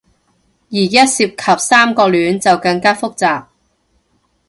[0.03, 0.13] 而一涉及三
[1.93, 3.45] 角戀，就更加複雜